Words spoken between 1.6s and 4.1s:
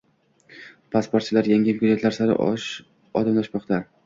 imkoniyatlar sari” odimlamoqdang